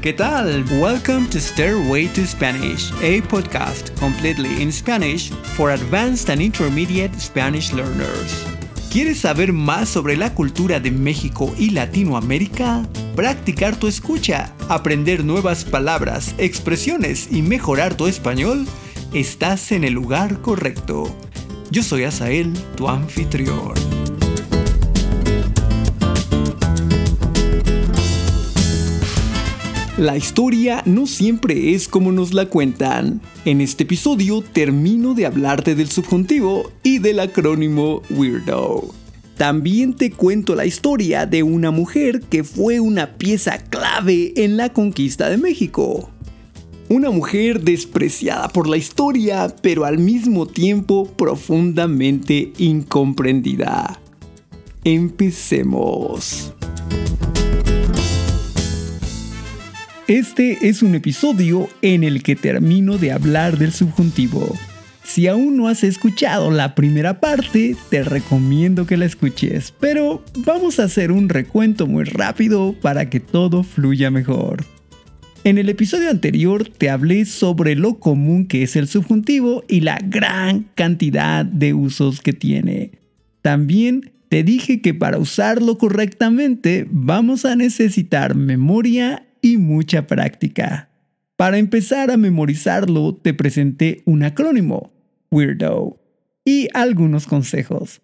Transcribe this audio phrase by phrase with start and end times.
[0.00, 0.64] ¿qué tal?
[0.80, 7.72] Welcome to Stairway to Spanish, a podcast completely in Spanish for advanced and intermediate Spanish
[7.72, 8.46] learners.
[8.92, 12.86] ¿Quieres saber más sobre la cultura de México y Latinoamérica?
[13.16, 18.66] Practicar tu escucha, aprender nuevas palabras, expresiones y mejorar tu español?
[19.12, 21.12] Estás en el lugar correcto.
[21.72, 23.81] Yo soy Asael, tu anfitrión.
[30.02, 33.20] La historia no siempre es como nos la cuentan.
[33.44, 38.92] En este episodio termino de hablarte del subjuntivo y del acrónimo Weirdo.
[39.36, 44.72] También te cuento la historia de una mujer que fue una pieza clave en la
[44.72, 46.10] conquista de México.
[46.88, 54.00] Una mujer despreciada por la historia, pero al mismo tiempo profundamente incomprendida.
[54.82, 56.52] Empecemos.
[60.08, 64.52] Este es un episodio en el que termino de hablar del subjuntivo.
[65.04, 70.80] Si aún no has escuchado la primera parte, te recomiendo que la escuches, pero vamos
[70.80, 74.64] a hacer un recuento muy rápido para que todo fluya mejor.
[75.44, 80.00] En el episodio anterior te hablé sobre lo común que es el subjuntivo y la
[80.04, 82.90] gran cantidad de usos que tiene.
[83.40, 90.88] También te dije que para usarlo correctamente vamos a necesitar memoria y mucha práctica.
[91.36, 94.92] Para empezar a memorizarlo, te presenté un acrónimo,
[95.30, 96.00] Weirdo,
[96.44, 98.00] y algunos consejos.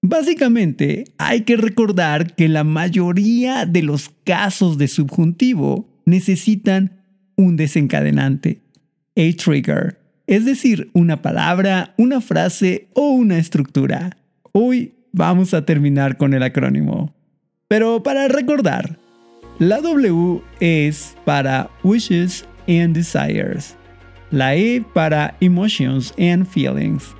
[0.00, 7.02] Básicamente, hay que recordar que la mayoría de los casos de subjuntivo necesitan
[7.36, 8.62] un desencadenante,
[9.16, 14.16] a trigger, es decir, una palabra, una frase o una estructura.
[14.52, 17.14] Hoy vamos a terminar con el acrónimo.
[17.66, 18.97] Pero para recordar,
[19.58, 23.76] la W es para wishes and desires.
[24.30, 27.14] La E para emotions and feelings.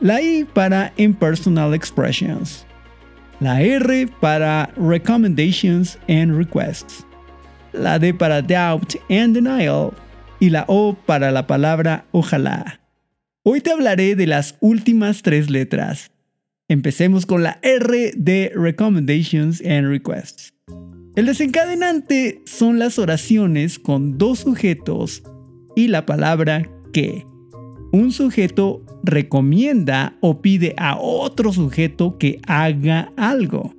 [0.00, 2.66] La I para impersonal expressions.
[3.40, 7.04] La R para recommendations and requests.
[7.72, 9.94] La D para doubt and denial.
[10.40, 12.80] Y la O para la palabra ojalá.
[13.42, 16.10] Hoy te hablaré de las últimas tres letras.
[16.68, 20.52] Empecemos con la R de recommendations and requests.
[21.16, 25.24] El desencadenante son las oraciones con dos sujetos
[25.74, 27.26] y la palabra que.
[27.92, 33.74] Un sujeto recomienda o pide a otro sujeto que haga algo.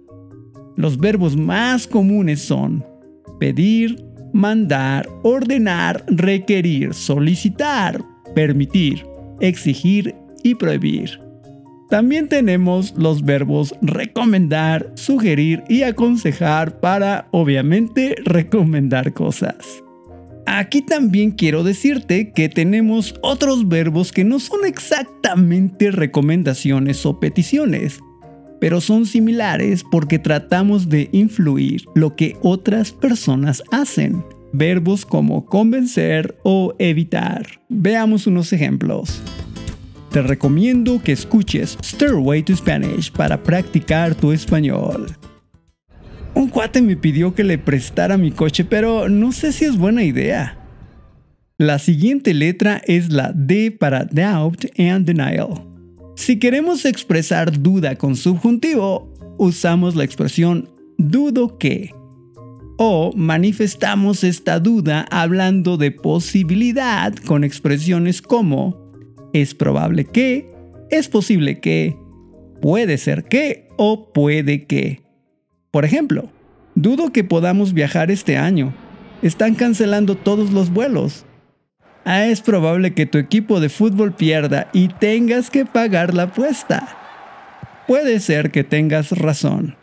[0.75, 2.83] Los verbos más comunes son
[3.39, 4.03] pedir,
[4.33, 8.03] mandar, ordenar, requerir, solicitar,
[8.35, 9.05] permitir,
[9.39, 10.13] exigir
[10.43, 11.30] y prohibir.
[11.91, 19.83] También tenemos los verbos recomendar, sugerir y aconsejar para, obviamente, recomendar cosas.
[20.45, 27.99] Aquí también quiero decirte que tenemos otros verbos que no son exactamente recomendaciones o peticiones,
[28.61, 34.23] pero son similares porque tratamos de influir lo que otras personas hacen.
[34.53, 37.45] Verbos como convencer o evitar.
[37.67, 39.21] Veamos unos ejemplos.
[40.11, 45.07] Te recomiendo que escuches Stairway to Spanish para practicar tu español.
[46.33, 50.03] Un cuate me pidió que le prestara mi coche, pero no sé si es buena
[50.03, 50.57] idea.
[51.57, 55.65] La siguiente letra es la D para doubt and denial.
[56.17, 61.93] Si queremos expresar duda con subjuntivo, usamos la expresión dudo que.
[62.77, 68.80] O manifestamos esta duda hablando de posibilidad con expresiones como
[69.33, 70.49] es probable que,
[70.89, 71.95] es posible que,
[72.61, 75.01] puede ser que o puede que.
[75.71, 76.29] Por ejemplo,
[76.75, 78.73] dudo que podamos viajar este año.
[79.21, 81.25] Están cancelando todos los vuelos.
[82.05, 86.97] Ah, es probable que tu equipo de fútbol pierda y tengas que pagar la apuesta.
[87.87, 89.75] Puede ser que tengas razón.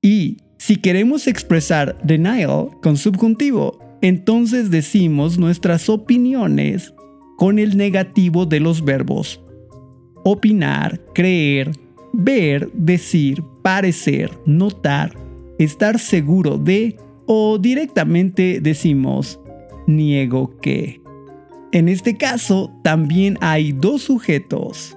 [0.00, 6.94] Y si queremos expresar denial con subjuntivo, entonces decimos nuestras opiniones
[7.38, 9.40] con el negativo de los verbos
[10.24, 11.70] opinar, creer,
[12.12, 15.16] ver, decir, parecer, notar,
[15.58, 16.96] estar seguro de
[17.26, 19.40] o directamente decimos
[19.86, 21.00] niego que.
[21.72, 24.96] En este caso también hay dos sujetos.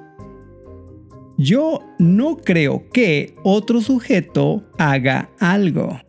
[1.38, 6.00] Yo no creo que otro sujeto haga algo.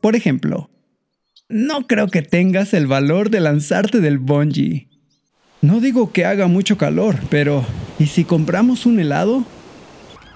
[0.00, 0.70] Por ejemplo,
[1.48, 4.85] no creo que tengas el valor de lanzarte del bungee.
[5.66, 7.66] No digo que haga mucho calor, pero
[7.98, 9.44] ¿y si compramos un helado?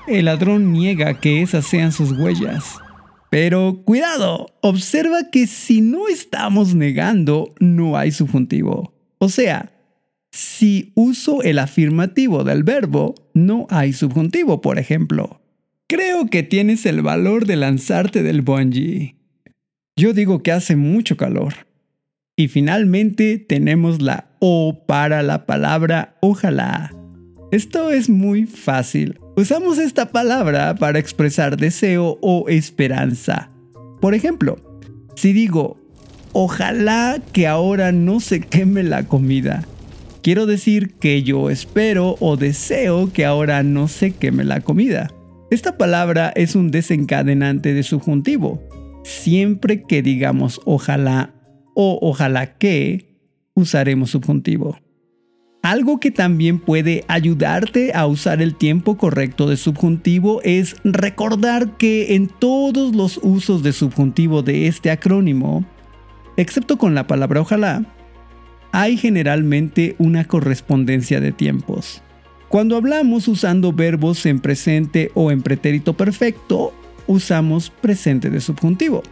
[0.09, 2.65] El ladrón niega que esas sean sus huellas.
[3.31, 8.93] Pero cuidado, observa que si no estamos negando, no hay subjuntivo.
[9.19, 9.71] O sea,
[10.32, 15.41] si uso el afirmativo del verbo, no hay subjuntivo, por ejemplo.
[15.87, 19.15] Creo que tienes el valor de lanzarte del bungee.
[19.94, 21.55] Yo digo que hace mucho calor.
[22.35, 26.93] Y finalmente tenemos la O para la palabra ojalá.
[27.53, 29.19] Esto es muy fácil.
[29.37, 33.51] Usamos esta palabra para expresar deseo o esperanza.
[34.01, 34.57] Por ejemplo,
[35.15, 35.79] si digo,
[36.33, 39.65] ojalá que ahora no se queme la comida,
[40.23, 45.11] quiero decir que yo espero o deseo que ahora no se queme la comida.
[45.51, 48.63] Esta palabra es un desencadenante de subjuntivo.
[49.03, 51.35] Siempre que digamos ojalá
[51.75, 53.10] o ojalá que,
[53.61, 54.79] usaremos subjuntivo.
[55.62, 62.15] Algo que también puede ayudarte a usar el tiempo correcto de subjuntivo es recordar que
[62.15, 65.67] en todos los usos de subjuntivo de este acrónimo,
[66.39, 67.85] excepto con la palabra ojalá,
[68.73, 72.03] hay generalmente una correspondencia de tiempos.
[72.49, 76.73] Cuando hablamos usando verbos en presente o en pretérito perfecto,
[77.07, 79.03] usamos presente de subjuntivo.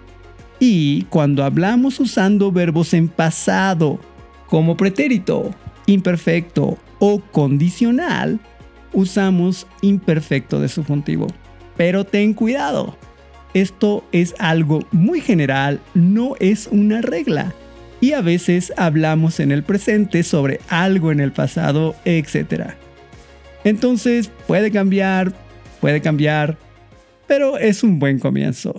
[0.60, 4.00] Y cuando hablamos usando verbos en pasado,
[4.48, 5.50] como pretérito,
[5.86, 8.40] imperfecto o condicional,
[8.92, 11.26] usamos imperfecto de subjuntivo.
[11.76, 12.96] Pero ten cuidado,
[13.54, 17.54] esto es algo muy general, no es una regla.
[18.00, 22.74] Y a veces hablamos en el presente sobre algo en el pasado, etc.
[23.64, 25.32] Entonces puede cambiar,
[25.80, 26.56] puede cambiar,
[27.26, 28.74] pero es un buen comienzo.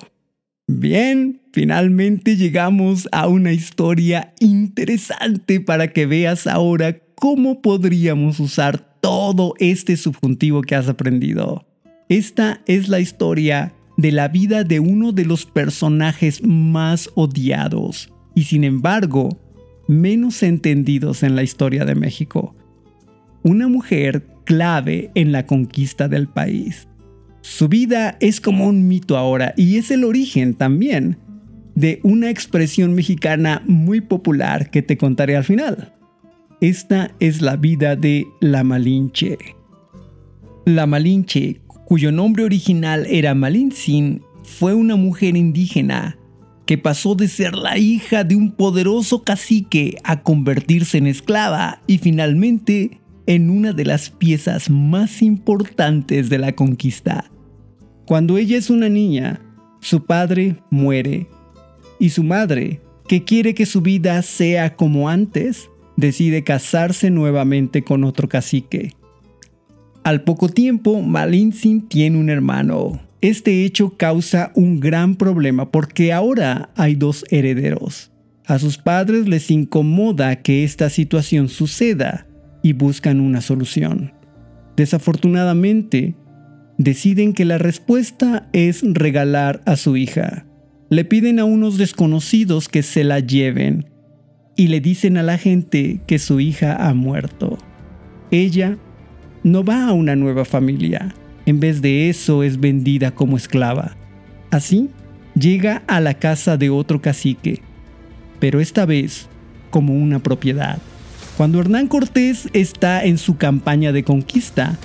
[0.71, 9.56] Bien, finalmente llegamos a una historia interesante para que veas ahora cómo podríamos usar todo
[9.57, 11.66] este subjuntivo que has aprendido.
[12.07, 18.44] Esta es la historia de la vida de uno de los personajes más odiados y
[18.44, 19.42] sin embargo
[19.88, 22.56] menos entendidos en la historia de México.
[23.42, 26.88] Una mujer clave en la conquista del país.
[27.50, 31.18] Su vida es como un mito ahora y es el origen también
[31.74, 35.92] de una expresión mexicana muy popular que te contaré al final.
[36.62, 39.36] Esta es la vida de la Malinche.
[40.66, 46.19] La Malinche, cuyo nombre original era Malintzin, fue una mujer indígena
[46.68, 51.98] que pasó de ser la hija de un poderoso cacique a convertirse en esclava y
[51.98, 57.31] finalmente en una de las piezas más importantes de la conquista.
[58.09, 59.39] Cuando ella es una niña,
[59.81, 61.27] su padre muere
[62.00, 68.03] y su madre, que quiere que su vida sea como antes, decide casarse nuevamente con
[68.03, 68.95] otro cacique.
[70.03, 73.00] Al poco tiempo, Malintzin tiene un hermano.
[73.21, 78.11] Este hecho causa un gran problema porque ahora hay dos herederos.
[78.47, 82.25] A sus padres les incomoda que esta situación suceda
[82.63, 84.13] y buscan una solución.
[84.75, 86.15] Desafortunadamente,
[86.80, 90.46] deciden que la respuesta es regalar a su hija.
[90.90, 93.86] Le piden a unos desconocidos que se la lleven
[94.56, 97.58] y le dicen a la gente que su hija ha muerto.
[98.31, 98.78] Ella
[99.44, 101.14] no va a una nueva familia,
[101.46, 103.98] en vez de eso es vendida como esclava.
[104.50, 104.90] Así,
[105.36, 107.62] llega a la casa de otro cacique,
[108.40, 109.28] pero esta vez
[109.69, 110.80] como una propiedad.
[111.36, 114.78] Cuando Hernán Cortés está en su campaña de conquista,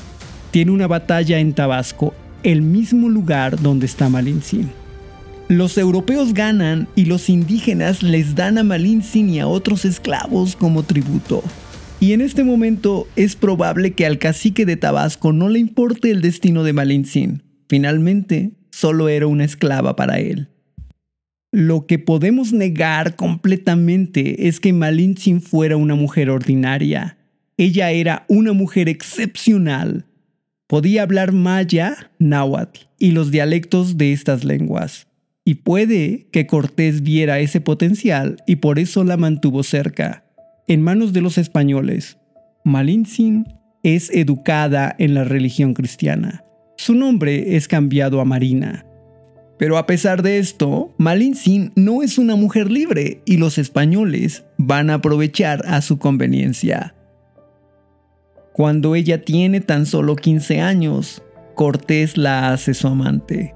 [0.55, 4.71] tiene una batalla en Tabasco, el mismo lugar donde está Malintzin.
[5.49, 10.85] Los europeos ganan y los indígenas les dan a Malintzin y a otros esclavos como
[10.85, 11.43] tributo.
[11.99, 16.23] Y en este momento es probable que al cacique de Tabasco no le importe el
[16.23, 17.43] destino de Malintzin.
[17.69, 20.51] Finalmente, solo era una esclava para él.
[21.51, 27.19] Lo que podemos negar completamente es que Malintzin fuera una mujer ordinaria.
[27.57, 30.07] Ella era una mujer excepcional.
[30.67, 35.09] Podía hablar maya, náhuatl y los dialectos de estas lenguas.
[35.45, 40.25] Y puede que Cortés viera ese potencial y por eso la mantuvo cerca,
[40.67, 42.17] en manos de los españoles.
[42.65, 43.45] Malintzin
[43.83, 46.43] es educada en la religión cristiana.
[46.79, 48.87] Su nombre es cambiado a Marina.
[49.59, 54.89] Pero a pesar de esto, Malintzin no es una mujer libre y los españoles van
[54.89, 56.95] a aprovechar a su conveniencia.
[58.55, 61.25] Cuando ella tiene tan solo 15 años,
[61.57, 63.53] Cortés la hace su amante.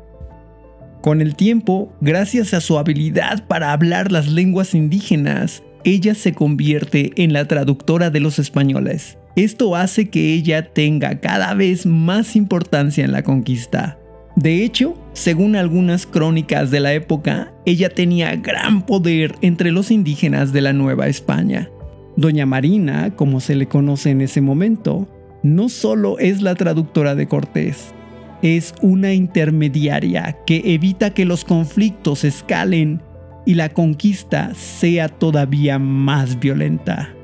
[1.02, 7.12] Con el tiempo, gracias a su habilidad para hablar las lenguas indígenas, ella se convierte
[7.14, 9.19] en la traductora de los españoles.
[9.37, 14.00] Esto hace que ella tenga cada vez más importancia en la conquista.
[14.35, 20.52] De hecho, Según algunas crónicas de la época, ella tenía gran poder entre los indígenas
[20.52, 21.71] de la Nueva España.
[22.18, 25.06] Doña Marina, como se le conoce en ese momento,
[25.44, 27.94] no solo es la traductora de Cortés,
[28.42, 33.00] es una intermediaria que evita que los conflictos escalen
[33.46, 37.14] y la conquista sea todavía más violenta.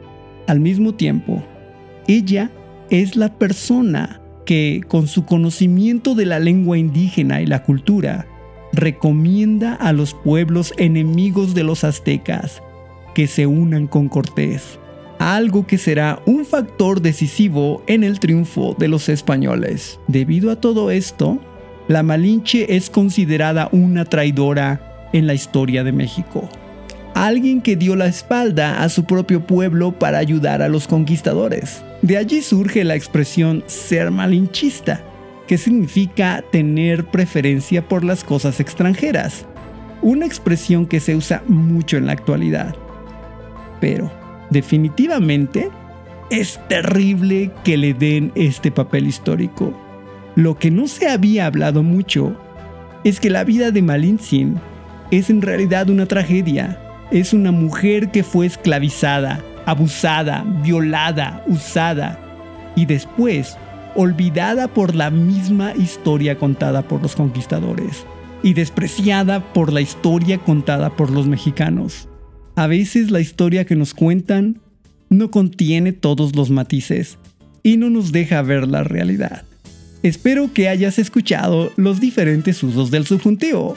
[0.46, 1.42] Al mismo tiempo,
[2.06, 2.52] ella
[2.88, 8.28] es la persona que, con su conocimiento de la lengua indígena y la cultura,
[8.72, 12.62] recomienda a los pueblos enemigos de los aztecas
[13.12, 14.78] que se unan con Cortés,
[15.18, 19.98] algo que será un factor decisivo en el triunfo de los españoles.
[20.08, 21.40] Debido a todo esto,
[21.88, 26.48] la Malinche es considerada una traidora en la historia de México.
[27.14, 31.84] Alguien que dio la espalda a su propio pueblo para ayudar a los conquistadores.
[32.02, 35.00] De allí surge la expresión ser malinchista,
[35.46, 39.46] que significa tener preferencia por las cosas extranjeras,
[40.02, 42.74] una expresión que se usa mucho en la actualidad.
[43.80, 44.10] Pero,
[44.54, 45.68] definitivamente,
[46.30, 49.78] es terrible que le den este papel histórico.
[50.36, 52.34] Lo que no se había hablado mucho
[53.04, 54.58] es que la vida de Malintzin
[55.10, 56.80] es en realidad una tragedia.
[57.10, 62.18] Es una mujer que fue esclavizada, abusada, violada, usada
[62.74, 63.58] y después
[63.94, 68.06] olvidada por la misma historia contada por los conquistadores
[68.42, 72.08] y despreciada por la historia contada por los mexicanos.
[72.56, 74.60] A veces la historia que nos cuentan
[75.08, 77.18] no contiene todos los matices
[77.62, 79.44] y no nos deja ver la realidad.
[80.02, 83.76] Espero que hayas escuchado los diferentes usos del subjuntivo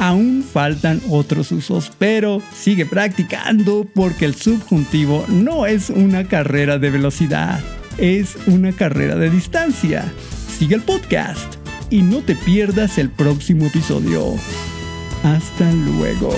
[0.00, 6.90] aún faltan otros usos, pero sigue practicando porque el subjuntivo no es una carrera de
[6.90, 7.60] velocidad,
[7.98, 10.10] es una carrera de distancia.
[10.58, 11.56] Sigue el podcast
[11.90, 14.36] y no te pierdas el próximo episodio.
[15.22, 16.32] Hasta luego.